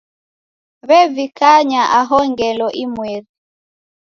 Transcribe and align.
W'evikanya 0.87 1.81
aho 1.99 2.17
ngelo 2.31 2.67
imweri. 2.83 3.29